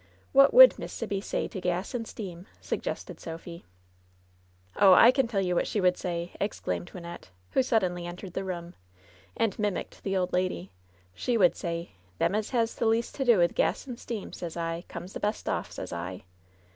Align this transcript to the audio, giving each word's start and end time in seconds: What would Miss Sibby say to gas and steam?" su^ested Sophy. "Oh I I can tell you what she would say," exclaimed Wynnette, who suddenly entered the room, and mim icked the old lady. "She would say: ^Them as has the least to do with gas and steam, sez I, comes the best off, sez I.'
What 0.31 0.51
would 0.51 0.79
Miss 0.79 0.91
Sibby 0.91 1.21
say 1.21 1.47
to 1.47 1.61
gas 1.61 1.93
and 1.93 2.07
steam?" 2.07 2.47
su^ested 2.59 3.19
Sophy. 3.19 3.65
"Oh 4.75 4.93
I 4.93 5.09
I 5.09 5.11
can 5.11 5.27
tell 5.27 5.41
you 5.41 5.53
what 5.53 5.67
she 5.67 5.79
would 5.79 5.95
say," 5.95 6.31
exclaimed 6.39 6.89
Wynnette, 6.91 7.25
who 7.51 7.61
suddenly 7.61 8.07
entered 8.07 8.33
the 8.33 8.43
room, 8.43 8.73
and 9.37 9.59
mim 9.59 9.75
icked 9.75 10.01
the 10.01 10.17
old 10.17 10.33
lady. 10.33 10.71
"She 11.13 11.37
would 11.37 11.55
say: 11.55 11.91
^Them 12.19 12.35
as 12.35 12.49
has 12.49 12.73
the 12.73 12.87
least 12.87 13.13
to 13.13 13.25
do 13.25 13.37
with 13.37 13.53
gas 13.53 13.85
and 13.85 13.99
steam, 13.99 14.33
sez 14.33 14.57
I, 14.57 14.85
comes 14.87 15.13
the 15.13 15.19
best 15.19 15.47
off, 15.47 15.71
sez 15.71 15.93
I.' 15.93 16.23